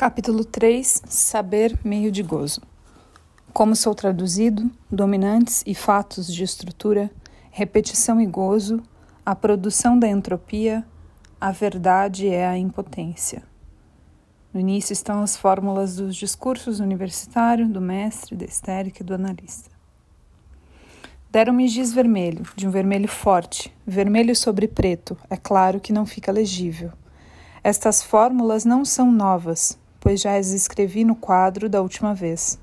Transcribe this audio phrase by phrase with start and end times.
[0.00, 2.62] Capítulo 3 Saber meio de gozo.
[3.52, 7.10] Como sou traduzido, dominantes e fatos de estrutura,
[7.50, 8.82] repetição e gozo,
[9.26, 10.86] a produção da entropia,
[11.38, 13.42] a verdade é a impotência.
[14.54, 19.70] No início estão as fórmulas dos discursos universitário, do mestre, da histérica e do analista.
[21.30, 26.32] Deram-me giz vermelho, de um vermelho forte, vermelho sobre preto, é claro que não fica
[26.32, 26.90] legível.
[27.62, 32.58] Estas fórmulas não são novas, pois já as escrevi no quadro da última vez.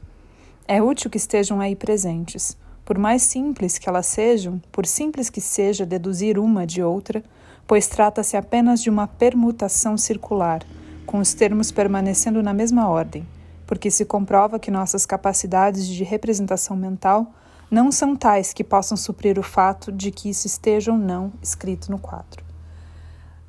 [0.67, 2.57] É útil que estejam aí presentes.
[2.83, 7.23] Por mais simples que elas sejam, por simples que seja deduzir uma de outra,
[7.67, 10.65] pois trata-se apenas de uma permutação circular,
[11.05, 13.27] com os termos permanecendo na mesma ordem,
[13.65, 17.31] porque se comprova que nossas capacidades de representação mental
[17.69, 21.91] não são tais que possam suprir o fato de que isso esteja ou não escrito
[21.91, 22.46] no quadro.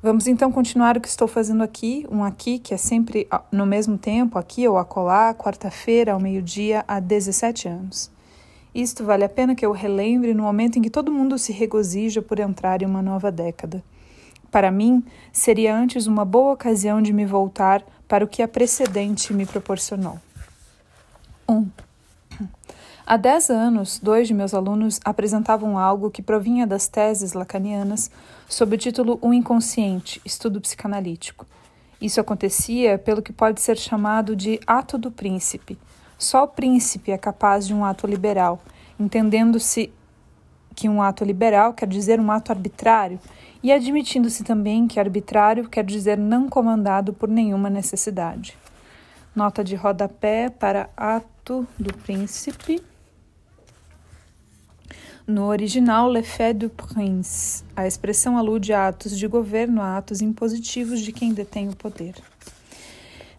[0.01, 3.97] Vamos então continuar o que estou fazendo aqui, um aqui que é sempre no mesmo
[3.97, 8.09] tempo, aqui ou acolá, quarta-feira ao meio-dia, há 17 anos.
[8.73, 12.21] Isto vale a pena que eu relembre no momento em que todo mundo se regozija
[12.21, 13.83] por entrar em uma nova década.
[14.49, 19.33] Para mim, seria antes uma boa ocasião de me voltar para o que a precedente
[19.33, 20.17] me proporcionou.
[21.47, 21.53] 1.
[21.53, 21.69] Um.
[23.11, 28.11] Há dez anos, dois de meus alunos apresentavam algo que provinha das teses lacanianas
[28.47, 31.43] sob o título O Inconsciente, Estudo Psicanalítico.
[31.99, 35.75] Isso acontecia pelo que pode ser chamado de ato do príncipe.
[36.19, 38.59] Só o príncipe é capaz de um ato liberal,
[38.99, 39.91] entendendo-se
[40.75, 43.19] que um ato liberal quer dizer um ato arbitrário
[43.63, 48.55] e admitindo-se também que arbitrário quer dizer não comandado por nenhuma necessidade.
[49.35, 52.87] Nota de rodapé para ato do príncipe.
[55.29, 60.21] No original, Le fait du prince, a expressão alude a atos de governo, a atos
[60.21, 62.15] impositivos de quem detém o poder.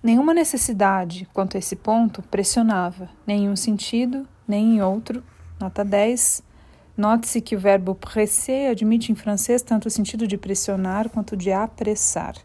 [0.01, 5.21] Nenhuma necessidade, quanto a esse ponto, pressionava, nem em um sentido, nem em outro.
[5.59, 6.45] Nota 10.
[6.97, 11.51] Note-se que o verbo presser admite em francês tanto o sentido de pressionar quanto de
[11.51, 12.37] apressar.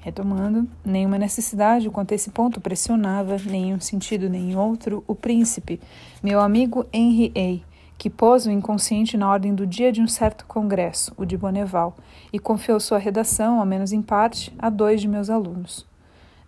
[0.00, 5.04] Retomando, nenhuma necessidade quanto a esse ponto pressionava, nem em um sentido nem em outro,
[5.06, 5.78] o príncipe,
[6.22, 10.44] meu amigo Henri A que pôs o inconsciente na ordem do dia de um certo
[10.46, 11.96] congresso, o de Bonneval,
[12.32, 15.86] e confiou sua redação, ao menos em parte, a dois de meus alunos.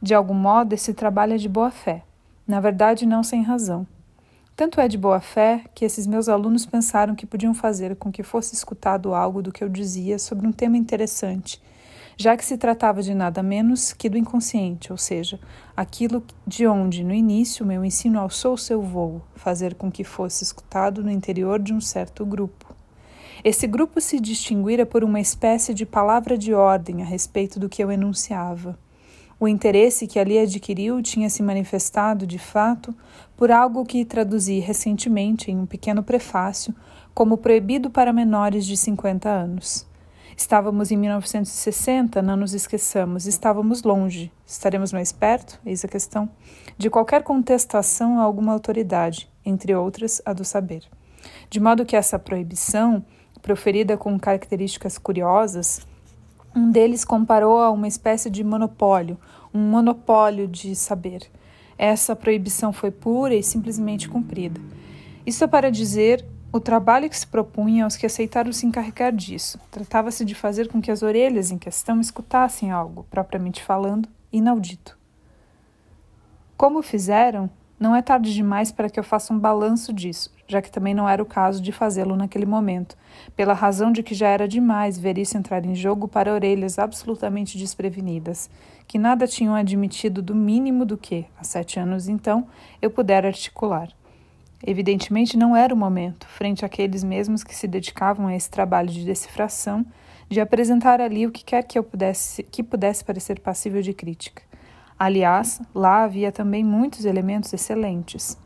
[0.03, 2.03] De algum modo, esse trabalho é de boa fé,
[2.47, 3.87] na verdade, não sem razão.
[4.55, 8.23] Tanto é de boa fé que esses meus alunos pensaram que podiam fazer com que
[8.23, 11.61] fosse escutado algo do que eu dizia sobre um tema interessante
[12.17, 15.39] já que se tratava de nada menos que do inconsciente, ou seja,
[15.77, 21.05] aquilo de onde, no início, meu ensino alçou seu voo, fazer com que fosse escutado
[21.05, 22.75] no interior de um certo grupo.
[23.45, 27.85] Esse grupo se distinguira por uma espécie de palavra de ordem a respeito do que
[27.85, 28.79] eu enunciava.
[29.39, 32.95] O interesse que ali adquiriu tinha se manifestado, de fato,
[33.37, 36.75] por algo que traduzi recentemente em um pequeno prefácio
[37.13, 39.87] como proibido para menores de 50 anos.
[40.37, 44.31] Estávamos em 1960, não nos esqueçamos, estávamos longe.
[44.47, 45.59] Estaremos mais perto?
[45.65, 46.29] Eis a questão.
[46.77, 50.83] De qualquer contestação a alguma autoridade, entre outras a do saber.
[51.49, 53.03] De modo que essa proibição,
[53.41, 55.87] proferida com características curiosas,
[56.55, 59.19] um deles comparou a uma espécie de monopólio,
[59.55, 61.23] um monopólio de saber.
[61.79, 64.61] Essa proibição foi pura e simplesmente cumprida.
[65.25, 66.25] Isso é para dizer
[66.57, 69.59] o trabalho que se propunha aos que aceitaram se encarregar disso.
[69.71, 74.99] Tratava-se de fazer com que as orelhas em questão escutassem algo, propriamente falando, inaudito.
[76.57, 80.71] Como fizeram, não é tarde demais para que eu faça um balanço disso, já que
[80.71, 82.97] também não era o caso de fazê-lo naquele momento,
[83.37, 87.59] pela razão de que já era demais ver isso entrar em jogo para orelhas absolutamente
[87.59, 88.49] desprevenidas,
[88.89, 92.47] que nada tinham admitido do mínimo do que, há sete anos então,
[92.81, 93.91] eu pudera articular.
[94.67, 99.05] Evidentemente não era o momento, frente àqueles mesmos que se dedicavam a esse trabalho de
[99.05, 99.87] decifração,
[100.29, 104.43] de apresentar ali o que quer que eu pudesse, que pudesse parecer passível de crítica.
[104.99, 108.37] Aliás, lá havia também muitos elementos excelentes.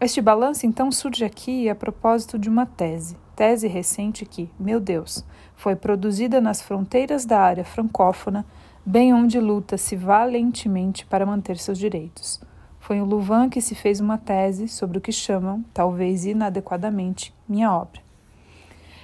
[0.00, 5.24] Este balanço então surge aqui a propósito de uma tese, tese recente que, meu Deus,
[5.56, 8.46] foi produzida nas fronteiras da área francófona,
[8.86, 12.40] bem onde luta-se valentemente para manter seus direitos.
[12.88, 17.70] Foi o Louvain que se fez uma tese sobre o que chamam, talvez inadequadamente, minha
[17.70, 18.00] obra.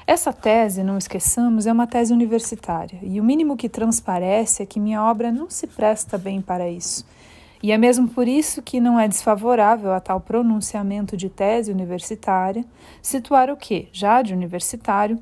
[0.07, 4.81] Essa tese, não esqueçamos, é uma tese universitária, e o mínimo que transparece é que
[4.81, 7.05] minha obra não se presta bem para isso.
[7.63, 12.65] E é mesmo por isso que não é desfavorável a tal pronunciamento de tese universitária
[13.03, 15.19] situar o que, já de universitário,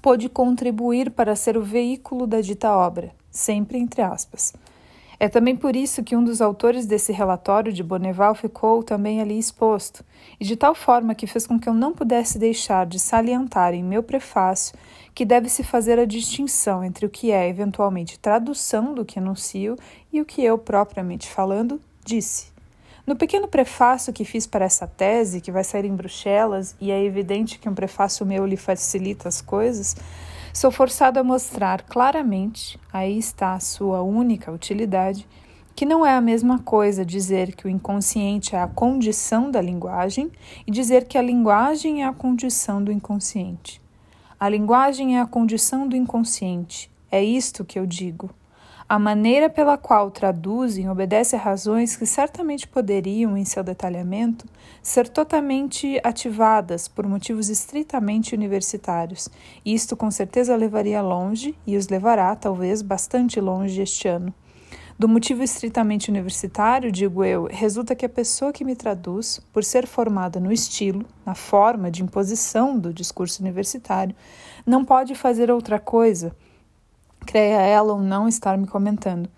[0.00, 4.54] pôde contribuir para ser o veículo da dita obra, sempre entre aspas.
[5.22, 9.38] É também por isso que um dos autores desse relatório de Bonneval ficou também ali
[9.38, 10.04] exposto,
[10.40, 13.84] e de tal forma que fez com que eu não pudesse deixar de salientar em
[13.84, 14.76] meu prefácio
[15.14, 19.76] que deve-se fazer a distinção entre o que é eventualmente tradução do que anuncio
[20.12, 22.50] e o que eu, propriamente falando, disse.
[23.06, 27.00] No pequeno prefácio que fiz para essa tese, que vai sair em Bruxelas, e é
[27.00, 29.94] evidente que um prefácio meu lhe facilita as coisas,
[30.52, 35.26] sou forçado a mostrar claramente, aí está a sua única utilidade,
[35.74, 40.30] que não é a mesma coisa dizer que o inconsciente é a condição da linguagem
[40.66, 43.80] e dizer que a linguagem é a condição do inconsciente.
[44.38, 46.90] A linguagem é a condição do inconsciente.
[47.10, 48.30] É isto que eu digo.
[48.92, 54.44] A maneira pela qual traduzem obedece a razões que certamente poderiam, em seu detalhamento,
[54.82, 59.30] ser totalmente ativadas por motivos estritamente universitários,
[59.64, 64.34] isto com certeza levaria longe, e os levará, talvez, bastante longe este ano.
[64.98, 69.86] Do motivo estritamente universitário, digo eu, resulta que a pessoa que me traduz, por ser
[69.86, 74.14] formada no estilo, na forma de imposição do discurso universitário,
[74.66, 76.36] não pode fazer outra coisa
[77.22, 79.28] creia ela ou não estar me comentando.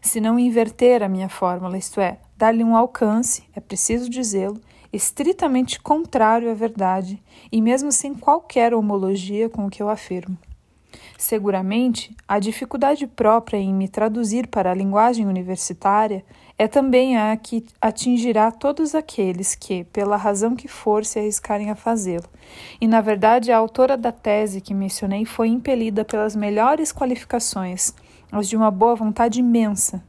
[0.00, 4.60] Se não inverter a minha fórmula, isto é, dar-lhe um alcance, é preciso dizê-lo,
[4.92, 10.36] estritamente contrário à verdade e mesmo sem qualquer homologia com o que eu afirmo.
[11.16, 16.24] Seguramente, a dificuldade própria em me traduzir para a linguagem universitária
[16.58, 21.74] é também a que atingirá todos aqueles que, pela razão que for, se arriscarem a
[21.74, 22.28] fazê-lo.
[22.80, 27.92] E, na verdade, a autora da tese que mencionei foi impelida pelas melhores qualificações,
[28.30, 30.02] as de uma boa vontade imensa.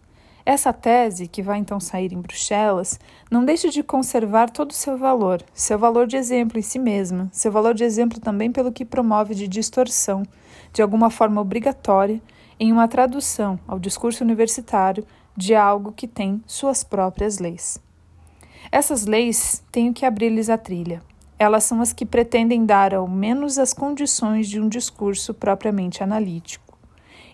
[0.45, 2.99] Essa tese, que vai então sair em Bruxelas,
[3.31, 7.29] não deixa de conservar todo o seu valor, seu valor de exemplo em si mesma,
[7.31, 10.23] seu valor de exemplo também pelo que promove de distorção
[10.73, 12.21] de alguma forma obrigatória,
[12.59, 17.81] em uma tradução ao discurso universitário de algo que tem suas próprias leis.
[18.71, 21.01] Essas leis tenho que abrir-lhes a trilha.
[21.37, 26.77] Elas são as que pretendem dar ao menos as condições de um discurso propriamente analítico.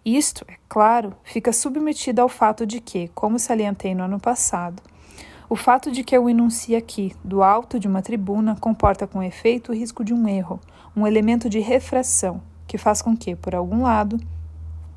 [0.05, 4.81] Isto, é claro, fica submetido ao fato de que, como salientei no ano passado,
[5.49, 9.71] o fato de que eu enuncie aqui, do alto de uma tribuna, comporta com efeito
[9.71, 10.59] o risco de um erro,
[10.95, 14.19] um elemento de refração, que faz com que, por algum lado,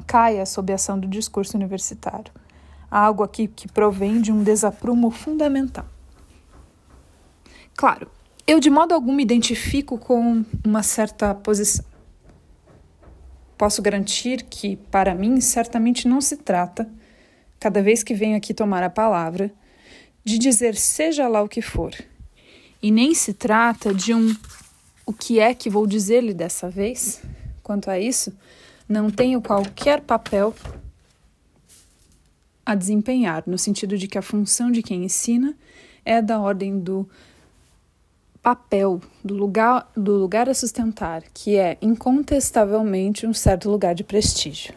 [0.06, 2.32] caia sob a ação do discurso universitário.
[2.92, 5.86] Algo aqui que provém de um desaprumo fundamental.
[7.74, 8.06] Claro,
[8.46, 11.86] eu de modo algum me identifico com uma certa posição.
[13.56, 16.86] Posso garantir que, para mim, certamente não se trata,
[17.58, 19.50] cada vez que venho aqui tomar a palavra,
[20.22, 21.94] de dizer seja lá o que for.
[22.82, 24.36] E nem se trata de um
[25.06, 27.22] o que é que vou dizer-lhe dessa vez,
[27.62, 28.36] quanto a isso,
[28.86, 30.54] não tenho qualquer papel
[32.64, 35.54] a desempenhar, no sentido de que a função de quem ensina
[36.04, 37.08] é da ordem do
[38.42, 44.74] papel, do lugar, do lugar a sustentar, que é incontestavelmente um certo lugar de prestígio.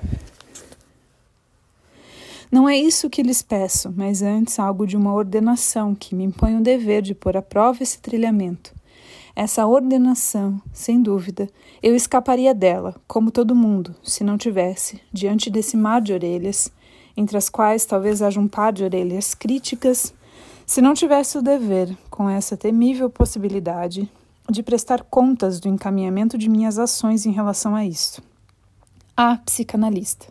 [2.51, 6.55] Não é isso que lhes peço, mas antes algo de uma ordenação que me impõe
[6.55, 8.73] o dever de pôr à prova esse trilhamento
[9.35, 11.49] essa ordenação, sem dúvida,
[11.83, 16.71] eu escaparia dela, como todo mundo, se não tivesse, diante desse mar de orelhas,
[17.15, 20.13] entre as quais talvez haja um par de orelhas críticas,
[20.65, 24.09] se não tivesse o dever, com essa temível possibilidade,
[24.49, 28.21] de prestar contas do encaminhamento de minhas ações em relação a isto.
[29.15, 30.27] Ah, psicanalista.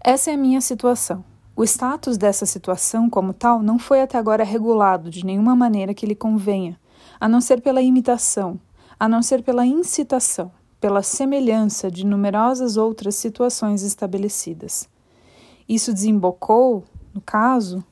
[0.00, 1.24] Essa é a minha situação.
[1.56, 6.06] O status dessa situação, como tal, não foi até agora regulado de nenhuma maneira que
[6.06, 6.78] lhe convenha,
[7.18, 8.60] a não ser pela imitação,
[9.00, 14.88] a não ser pela incitação, pela semelhança de numerosas outras situações estabelecidas.
[15.68, 17.84] Isso desembocou, no caso,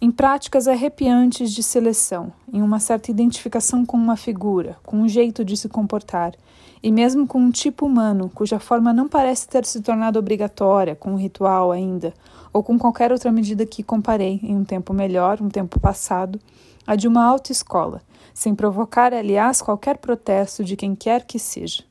[0.00, 5.44] em práticas arrepiantes de seleção, em uma certa identificação com uma figura, com um jeito
[5.44, 6.34] de se comportar,
[6.82, 11.12] e mesmo com um tipo humano cuja forma não parece ter se tornado obrigatória, com
[11.12, 12.12] um ritual ainda,
[12.52, 16.38] ou com qualquer outra medida que comparei em um tempo melhor, um tempo passado,
[16.86, 18.02] a de uma autoescola,
[18.34, 21.82] sem provocar, aliás, qualquer protesto de quem quer que seja.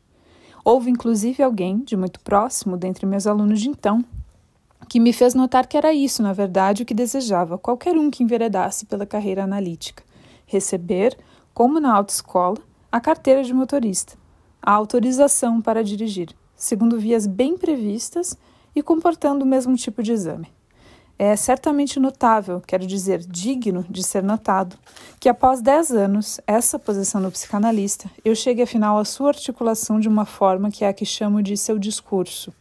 [0.63, 4.05] Houve inclusive alguém, de muito próximo, dentre meus alunos de então,
[4.93, 8.21] que me fez notar que era isso, na verdade, o que desejava qualquer um que
[8.21, 10.03] enveredasse pela carreira analítica:
[10.45, 11.17] receber,
[11.51, 12.59] como na autoescola,
[12.91, 14.13] a carteira de motorista,
[14.61, 18.37] a autorização para dirigir, segundo vias bem previstas
[18.75, 20.53] e comportando o mesmo tipo de exame.
[21.17, 24.77] É certamente notável, quero dizer, digno de ser notado,
[25.19, 30.07] que após dez anos, essa posição do psicanalista, eu chegue afinal à sua articulação de
[30.07, 32.53] uma forma que é a que chamo de seu discurso,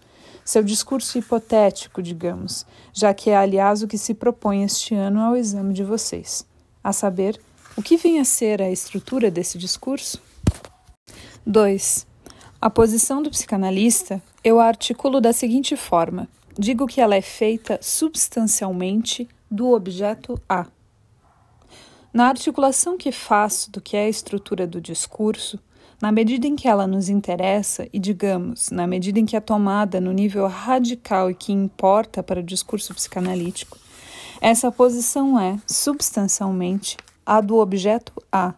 [0.45, 5.37] seu discurso hipotético, digamos, já que é, aliás, o que se propõe este ano ao
[5.37, 6.47] exame de vocês.
[6.83, 7.41] A saber,
[7.77, 10.21] o que vem a ser a estrutura desse discurso?
[11.47, 12.07] 2.
[12.61, 17.79] A posição do psicanalista eu a articulo da seguinte forma: digo que ela é feita
[17.81, 20.67] substancialmente do objeto A.
[22.13, 25.59] Na articulação que faço do que é a estrutura do discurso,
[26.03, 30.01] na medida em que ela nos interessa e, digamos, na medida em que é tomada
[30.01, 33.79] no nível radical e que importa para o discurso psicanalítico,
[34.41, 38.53] essa posição é, substancialmente, a do objeto A,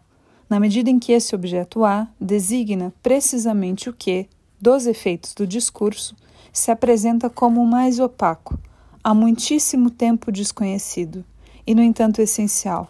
[0.49, 4.27] na medida em que esse objeto A designa precisamente o que,
[4.59, 6.15] dos efeitos do discurso,
[6.51, 8.57] se apresenta como o mais opaco,
[9.03, 11.23] há muitíssimo tempo desconhecido
[11.67, 12.89] e, no entanto, essencial.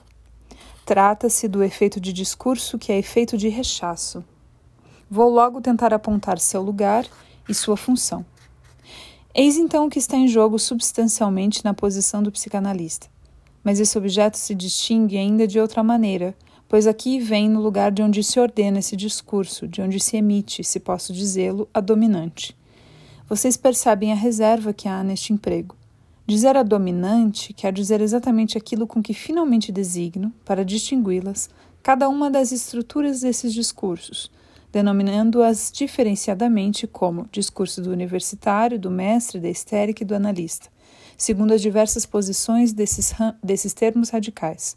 [0.85, 4.23] Trata-se do efeito de discurso que é efeito de rechaço.
[5.09, 7.05] Vou logo tentar apontar seu lugar
[7.47, 8.25] e sua função.
[9.35, 13.07] Eis então o que está em jogo substancialmente na posição do psicanalista.
[13.63, 16.35] Mas esse objeto se distingue ainda de outra maneira,
[16.67, 20.63] pois aqui vem no lugar de onde se ordena esse discurso, de onde se emite,
[20.63, 22.55] se posso dizê-lo, a dominante.
[23.29, 25.75] Vocês percebem a reserva que há neste emprego.
[26.25, 31.49] Dizer a dominante quer dizer exatamente aquilo com que finalmente designo, para distingui-las,
[31.83, 34.31] cada uma das estruturas desses discursos,
[34.75, 40.67] denominando-as diferenciadamente como discurso do universitário, do mestre, da histérica e do analista,
[41.15, 44.75] segundo as diversas posições desses, desses termos radicais.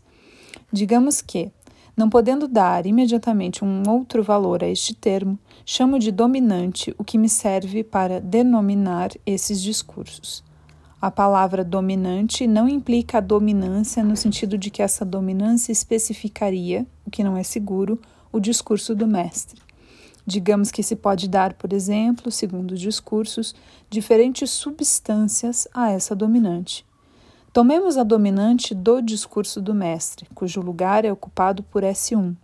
[0.73, 1.50] Digamos que,
[1.97, 5.37] não podendo dar imediatamente um outro valor a este termo,
[5.67, 10.45] chamo de dominante o que me serve para denominar esses discursos.
[11.02, 17.11] A palavra dominante não implica a dominância no sentido de que essa dominância especificaria, o
[17.11, 18.00] que não é seguro,
[18.31, 19.67] o discurso do mestre.
[20.29, 23.55] Digamos que se pode dar, por exemplo, segundo os discursos,
[23.89, 26.85] diferentes substâncias a essa dominante.
[27.51, 32.37] Tomemos a dominante do discurso do mestre, cujo lugar é ocupado por S1.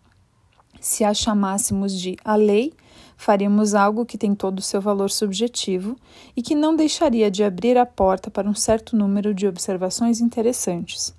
[0.81, 2.73] Se a chamássemos de a lei,
[3.19, 5.95] faríamos algo que tem todo o seu valor subjetivo
[6.35, 11.15] e que não deixaria de abrir a porta para um certo número de observações interessantes.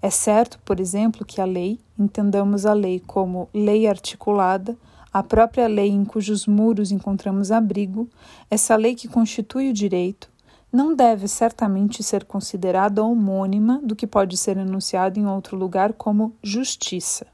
[0.00, 4.74] É certo, por exemplo, que a lei, entendamos a lei como lei articulada,
[5.12, 8.08] a própria lei em cujos muros encontramos abrigo,
[8.50, 10.30] essa lei que constitui o direito,
[10.70, 16.34] não deve certamente ser considerada homônima do que pode ser enunciado em outro lugar como
[16.42, 17.26] justiça.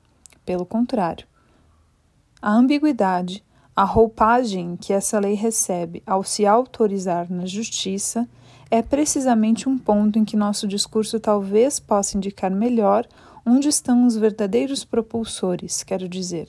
[0.46, 1.26] Pelo contrário,
[2.40, 3.42] a ambiguidade,
[3.74, 8.28] a roupagem que essa lei recebe ao se autorizar na justiça,
[8.70, 13.06] é precisamente um ponto em que nosso discurso talvez possa indicar melhor
[13.44, 16.48] onde estão os verdadeiros propulsores, quero dizer,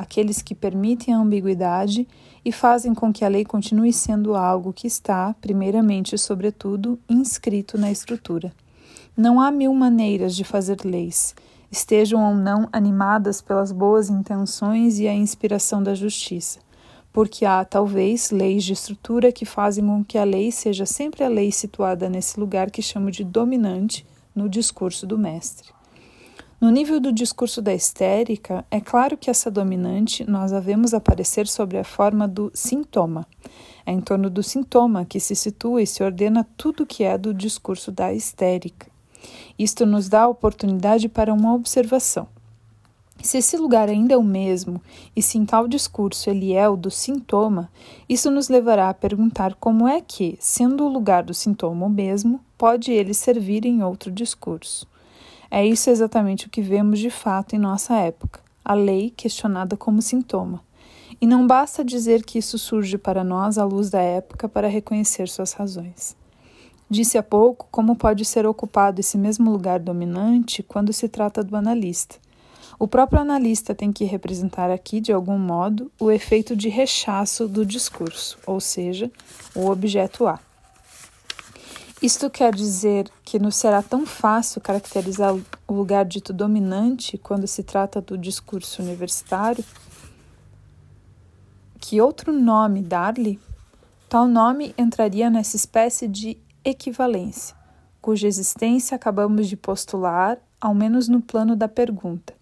[0.00, 2.08] aqueles que permitem a ambiguidade
[2.42, 7.76] e fazem com que a lei continue sendo algo que está, primeiramente e sobretudo, inscrito
[7.76, 8.50] na estrutura.
[9.16, 11.34] Não há mil maneiras de fazer leis,
[11.70, 16.60] estejam ou não animadas pelas boas intenções e a inspiração da justiça,
[17.12, 21.28] porque há, talvez, leis de estrutura que fazem com que a lei seja sempre a
[21.28, 25.68] lei situada nesse lugar que chamo de dominante no discurso do mestre.
[26.60, 31.48] No nível do discurso da histérica, é claro que essa dominante nós a vemos aparecer
[31.48, 33.26] sobre a forma do sintoma.
[33.86, 37.32] É em torno do sintoma que se situa e se ordena tudo que é do
[37.32, 38.88] discurso da histérica.
[39.58, 42.28] Isto nos dá a oportunidade para uma observação.
[43.22, 44.82] Se esse lugar ainda é o mesmo,
[45.16, 47.70] e se em tal discurso ele é o do sintoma,
[48.06, 52.38] isso nos levará a perguntar como é que, sendo o lugar do sintoma o mesmo,
[52.58, 54.86] pode ele servir em outro discurso.
[55.50, 60.00] É isso exatamente o que vemos de fato em nossa época, a lei questionada como
[60.00, 60.62] sintoma.
[61.20, 65.28] E não basta dizer que isso surge para nós à luz da época para reconhecer
[65.28, 66.16] suas razões.
[66.88, 71.56] Disse há pouco como pode ser ocupado esse mesmo lugar dominante quando se trata do
[71.56, 72.16] analista.
[72.78, 77.66] O próprio analista tem que representar aqui, de algum modo, o efeito de rechaço do
[77.66, 79.10] discurso, ou seja,
[79.54, 80.40] o objeto A.
[82.02, 85.34] Isto quer dizer que nos será tão fácil caracterizar
[85.68, 89.62] o lugar dito dominante quando se trata do discurso universitário?
[91.78, 93.38] Que outro nome dar-lhe?
[94.08, 97.54] Tal nome entraria nessa espécie de equivalência,
[98.00, 102.39] cuja existência acabamos de postular, ao menos no plano da pergunta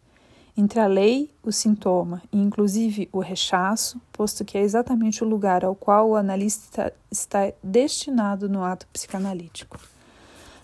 [0.59, 5.65] entre a lei, o sintoma e inclusive o rechaço, posto que é exatamente o lugar
[5.65, 9.79] ao qual o analista está destinado no ato psicanalítico.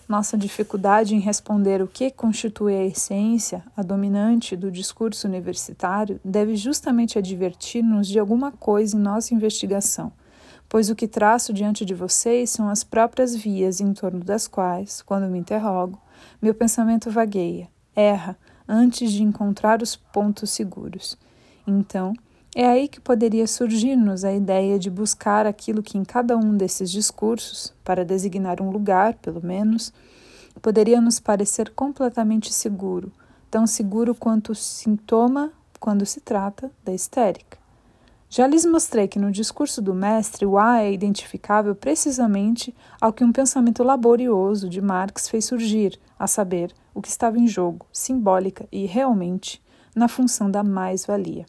[0.05, 6.57] Nossa dificuldade em responder o que constitui a essência, a dominante do discurso universitário, deve
[6.57, 10.11] justamente advertir-nos de alguma coisa em nossa investigação,
[10.67, 15.01] pois o que traço diante de vocês são as próprias vias em torno das quais,
[15.01, 15.97] quando me interrogo,
[16.41, 18.37] meu pensamento vagueia, erra,
[18.67, 21.17] antes de encontrar os pontos seguros.
[21.67, 22.13] Então,
[22.55, 26.89] é aí que poderia surgir-nos a ideia de buscar aquilo que em cada um desses
[26.89, 29.91] discursos, para designar um lugar, pelo menos,
[30.61, 33.11] poderia nos parecer completamente seguro,
[33.51, 37.64] tão seguro quanto o sintoma quando se trata da histérica.
[38.35, 43.23] Já lhes mostrei que no discurso do mestre o A é identificável precisamente ao que
[43.23, 48.67] um pensamento laborioso de Marx fez surgir, a saber, o que estava em jogo, simbólica
[48.73, 49.63] e realmente,
[49.95, 51.45] na função da mais-valia.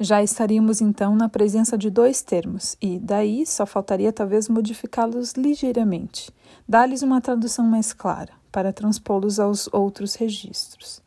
[0.00, 6.32] Já estaríamos então na presença de dois termos, e daí só faltaria talvez modificá-los ligeiramente,
[6.66, 11.03] dar-lhes uma tradução mais clara, para transpô-los aos outros registros.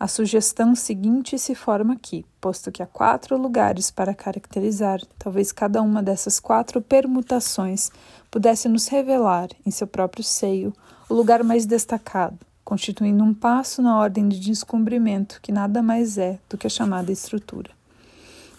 [0.00, 5.82] A sugestão seguinte se forma aqui, posto que há quatro lugares para caracterizar, talvez cada
[5.82, 7.90] uma dessas quatro permutações
[8.30, 10.72] pudesse nos revelar, em seu próprio seio,
[11.08, 16.38] o lugar mais destacado, constituindo um passo na ordem de descobrimento que nada mais é
[16.48, 17.70] do que a chamada estrutura.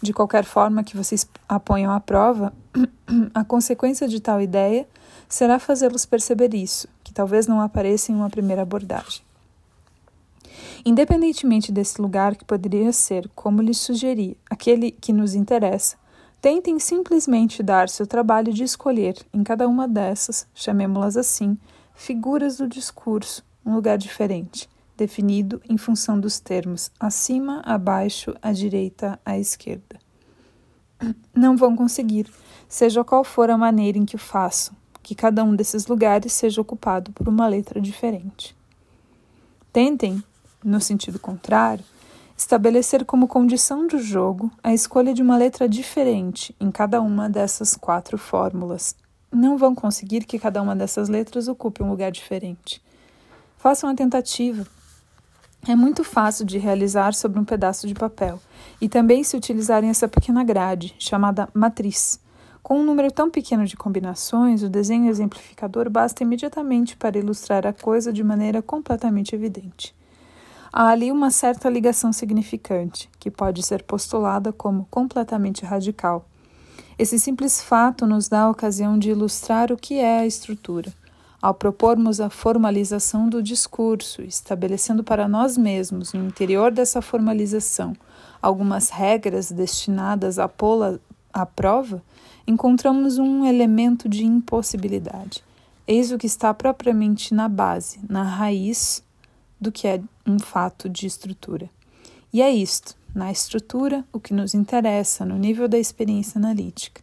[0.01, 2.51] De qualquer forma que vocês a ponham à prova,
[3.34, 4.86] a consequência de tal ideia
[5.29, 9.28] será fazê-los perceber isso, que talvez não apareça em uma primeira abordagem.
[10.86, 15.98] Independentemente desse lugar que poderia ser, como lhes sugeri, aquele que nos interessa,
[16.41, 21.57] tentem simplesmente dar-se o trabalho de escolher, em cada uma dessas, chamemos-las assim,
[21.93, 24.69] figuras do discurso, um lugar diferente
[25.00, 29.98] definido em função dos termos acima, abaixo, à direita, à esquerda.
[31.33, 32.29] Não vão conseguir,
[32.67, 36.59] seja qual for a maneira em que o façam, que cada um desses lugares seja
[36.59, 38.53] ocupado por uma letra diferente.
[39.71, 40.21] Tentem,
[40.63, 41.83] no sentido contrário,
[42.37, 47.75] estabelecer como condição do jogo a escolha de uma letra diferente em cada uma dessas
[47.75, 48.95] quatro fórmulas.
[49.31, 52.81] Não vão conseguir que cada uma dessas letras ocupe um lugar diferente.
[53.57, 54.65] Façam a tentativa,
[55.67, 58.39] é muito fácil de realizar sobre um pedaço de papel
[58.79, 62.19] e também se utilizarem essa pequena grade, chamada matriz.
[62.63, 67.74] Com um número tão pequeno de combinações, o desenho exemplificador basta imediatamente para ilustrar a
[67.74, 69.93] coisa de maneira completamente evidente.
[70.72, 76.25] Há ali uma certa ligação significante, que pode ser postulada como completamente radical.
[76.98, 80.94] Esse simples fato nos dá a ocasião de ilustrar o que é a estrutura
[81.42, 87.94] ao propormos a formalização do discurso, estabelecendo para nós mesmos, no interior dessa formalização,
[88.42, 91.00] algumas regras destinadas a pô-la
[91.32, 92.03] à prova,
[92.46, 95.44] encontramos um elemento de impossibilidade.
[95.88, 99.03] Eis o que está propriamente na base, na raiz
[99.59, 101.69] do que é um fato de estrutura.
[102.31, 107.01] E é isto, na estrutura, o que nos interessa no nível da experiência analítica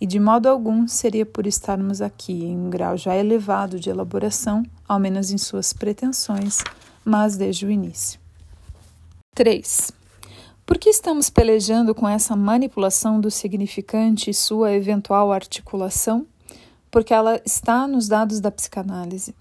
[0.00, 4.64] e de modo algum seria por estarmos aqui em um grau já elevado de elaboração,
[4.86, 6.58] ao menos em suas pretensões,
[7.04, 8.20] mas desde o início.
[9.34, 9.92] 3.
[10.64, 16.26] Por que estamos pelejando com essa manipulação do significante e sua eventual articulação?
[16.90, 19.34] Porque ela está nos dados da psicanálise.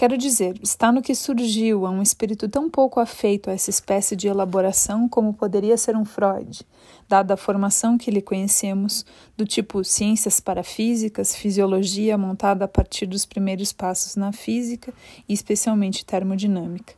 [0.00, 4.16] Quero dizer, está no que surgiu a um espírito tão pouco afeito a essa espécie
[4.16, 6.62] de elaboração como poderia ser um Freud,
[7.06, 9.04] dada a formação que lhe conhecemos,
[9.36, 14.90] do tipo ciências parafísicas, fisiologia montada a partir dos primeiros passos na física
[15.28, 16.94] e especialmente termodinâmica.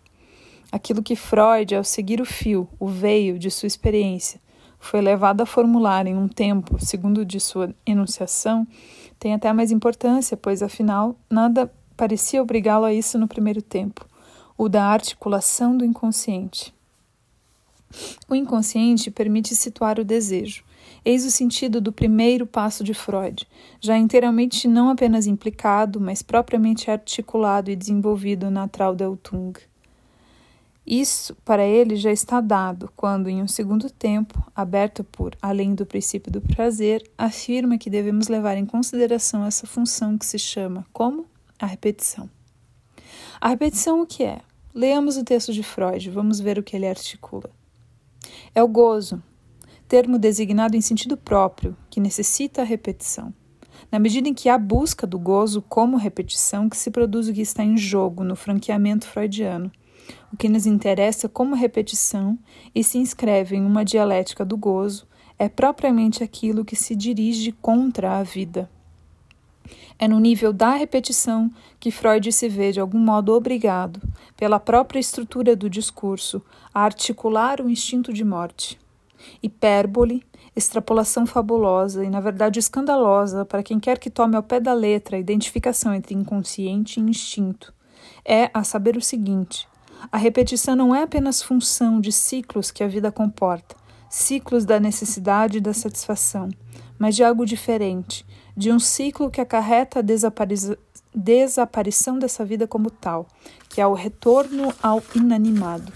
[0.71, 4.41] Aquilo que Freud, ao seguir o fio, o veio de sua experiência,
[4.79, 8.65] foi levado a formular em um tempo, segundo de sua enunciação,
[9.19, 11.69] tem até mais importância, pois afinal nada
[12.03, 14.05] parecia obrigá-lo a isso no primeiro tempo,
[14.59, 16.75] o da articulação do inconsciente.
[18.29, 20.65] O inconsciente permite situar o desejo.
[21.05, 23.47] Eis o sentido do primeiro passo de Freud,
[23.81, 29.53] já inteiramente não apenas implicado, mas propriamente articulado e desenvolvido na Traudeltung.
[30.85, 35.87] Isso, para ele, já está dado quando, em um segundo tempo, aberto por além do
[35.87, 41.31] princípio do prazer, afirma que devemos levar em consideração essa função que se chama como?
[41.62, 42.29] A repetição.
[43.40, 44.40] A repetição o que é?
[44.75, 47.48] Leamos o texto de Freud, vamos ver o que ele articula.
[48.53, 49.22] É o gozo,
[49.87, 53.33] termo designado em sentido próprio, que necessita a repetição.
[53.92, 57.42] Na medida em que há busca do gozo como repetição, que se produz o que
[57.42, 59.70] está em jogo no franqueamento freudiano.
[60.33, 62.37] O que nos interessa como repetição
[62.75, 65.07] e se inscreve em uma dialética do gozo
[65.38, 68.68] é propriamente aquilo que se dirige contra a vida.
[69.98, 74.01] É no nível da repetição que Freud se vê de algum modo obrigado,
[74.37, 78.79] pela própria estrutura do discurso, a articular o instinto de morte.
[79.42, 84.72] Hipérbole extrapolação fabulosa e, na verdade, escandalosa para quem quer que tome ao pé da
[84.72, 87.72] letra a identificação entre inconsciente e instinto,
[88.25, 89.66] é a saber o seguinte:
[90.11, 93.77] a repetição não é apenas função de ciclos que a vida comporta,
[94.09, 96.48] ciclos da necessidade e da satisfação,
[96.98, 100.55] mas de algo diferente, de um ciclo que acarreta a desapari
[101.15, 103.27] desaparição dessa vida como tal,
[103.69, 105.93] que é o retorno ao inanimado.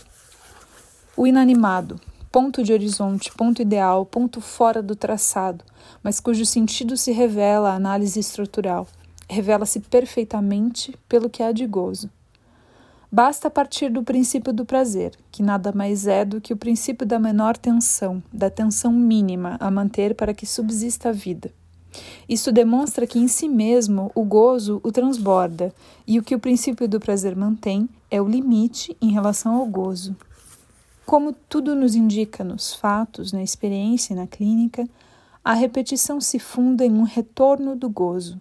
[1.16, 1.98] O inanimado,
[2.30, 5.64] ponto de horizonte, ponto ideal, ponto fora do traçado,
[6.02, 8.86] mas cujo sentido se revela à análise estrutural,
[9.28, 12.10] revela-se perfeitamente pelo que há de gozo.
[13.10, 17.18] Basta partir do princípio do prazer, que nada mais é do que o princípio da
[17.18, 21.50] menor tensão, da tensão mínima a manter para que subsista a vida.
[22.28, 25.72] Isso demonstra que em si mesmo o gozo o transborda,
[26.06, 30.16] e o que o princípio do prazer mantém é o limite em relação ao gozo.
[31.04, 34.88] Como tudo nos indica nos fatos, na experiência e na clínica,
[35.44, 38.40] a repetição se funda em um retorno do gozo.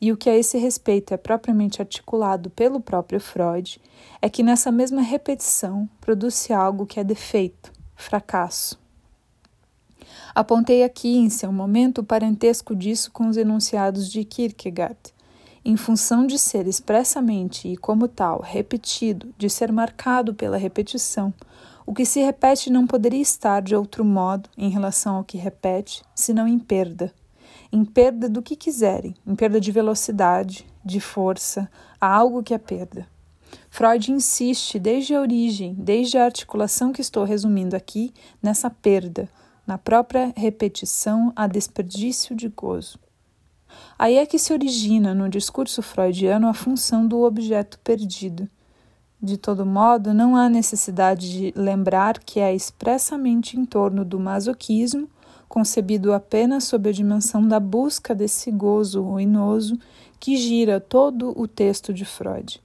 [0.00, 3.80] E o que a esse respeito é propriamente articulado pelo próprio Freud
[4.20, 8.81] é que nessa mesma repetição produz-se algo que é defeito, fracasso.
[10.34, 15.14] Apontei aqui, em seu momento, o parentesco disso com os enunciados de Kierkegaard.
[15.64, 21.32] Em função de ser expressamente e, como tal, repetido, de ser marcado pela repetição,
[21.86, 26.02] o que se repete não poderia estar de outro modo em relação ao que repete,
[26.14, 27.12] senão em perda.
[27.72, 32.58] Em perda do que quiserem, em perda de velocidade, de força, a algo que é
[32.58, 33.06] perda.
[33.70, 39.28] Freud insiste desde a origem, desde a articulação que estou resumindo aqui, nessa perda,
[39.72, 42.98] na própria repetição a desperdício de gozo.
[43.98, 48.46] Aí é que se origina no discurso freudiano a função do objeto perdido
[49.22, 55.08] de todo modo, não há necessidade de lembrar que é expressamente em torno do masoquismo,
[55.48, 59.78] concebido apenas sob a dimensão da busca desse gozo ruinoso,
[60.18, 62.60] que gira todo o texto de Freud.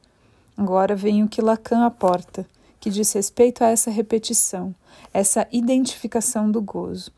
[0.58, 2.44] Agora vem o que Lacan aporta,
[2.80, 4.74] que diz respeito a essa repetição,
[5.14, 7.12] essa identificação do gozo.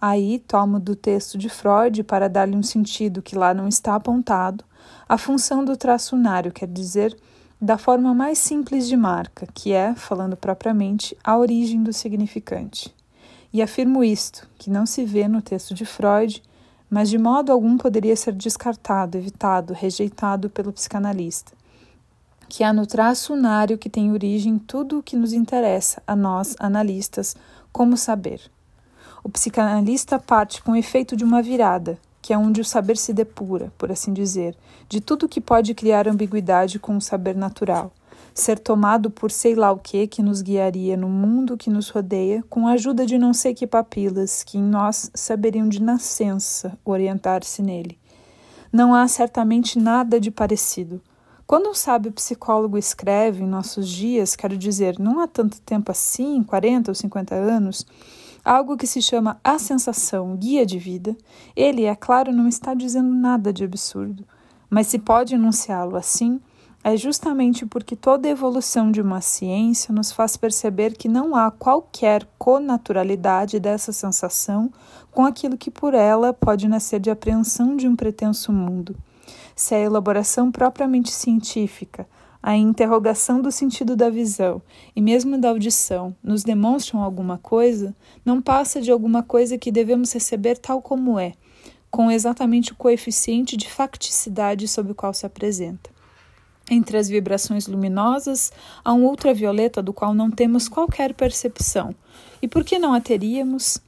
[0.00, 4.64] Aí tomo do texto de Freud, para dar-lhe um sentido que lá não está apontado,
[5.08, 7.16] a função do traço unário, quer dizer,
[7.60, 12.94] da forma mais simples de marca, que é, falando propriamente, a origem do significante.
[13.52, 16.42] E afirmo isto, que não se vê no texto de Freud,
[16.88, 21.52] mas de modo algum poderia ser descartado, evitado, rejeitado pelo psicanalista,
[22.48, 26.56] que há no traço unário que tem origem tudo o que nos interessa, a nós,
[26.58, 27.36] analistas,
[27.70, 28.40] como saber.
[29.22, 33.12] O psicanalista parte com o efeito de uma virada, que é onde o saber se
[33.12, 34.56] depura, por assim dizer,
[34.88, 37.92] de tudo que pode criar ambiguidade com o saber natural,
[38.32, 42.42] ser tomado por sei lá o que que nos guiaria no mundo que nos rodeia,
[42.48, 47.60] com a ajuda de não sei que papilas que em nós saberiam de nascença orientar-se
[47.62, 47.98] nele.
[48.72, 51.00] Não há certamente nada de parecido.
[51.48, 56.42] Quando um sábio psicólogo escreve em nossos dias, quero dizer, não há tanto tempo assim,
[56.42, 57.86] 40 ou 50 anos,
[58.44, 61.16] algo que se chama a sensação guia de vida,
[61.56, 64.26] ele, é claro, não está dizendo nada de absurdo,
[64.68, 66.38] mas se pode enunciá-lo assim,
[66.84, 72.28] é justamente porque toda evolução de uma ciência nos faz perceber que não há qualquer
[72.36, 74.70] conaturalidade dessa sensação
[75.10, 78.94] com aquilo que por ela pode nascer de apreensão de um pretenso mundo.
[79.58, 82.08] Se a elaboração propriamente científica,
[82.40, 84.62] a interrogação do sentido da visão
[84.94, 87.92] e mesmo da audição nos demonstram alguma coisa,
[88.24, 91.32] não passa de alguma coisa que devemos receber tal como é,
[91.90, 95.90] com exatamente o coeficiente de facticidade sob o qual se apresenta.
[96.70, 98.52] Entre as vibrações luminosas,
[98.84, 101.92] há um ultravioleta do qual não temos qualquer percepção.
[102.40, 103.78] E por que não a teríamos?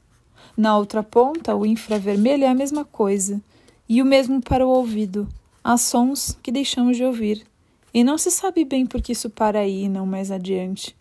[0.56, 3.40] Na outra ponta, o infravermelho é a mesma coisa,
[3.88, 5.28] e o mesmo para o ouvido.
[5.62, 7.46] Há sons que deixamos de ouvir,
[7.92, 10.96] e não se sabe bem por que isso para aí e não mais adiante.